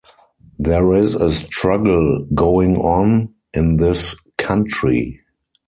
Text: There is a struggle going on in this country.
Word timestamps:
There 0.57 0.95
is 0.95 1.13
a 1.13 1.29
struggle 1.29 2.25
going 2.33 2.77
on 2.77 3.35
in 3.53 3.77
this 3.77 4.15
country. 4.39 5.19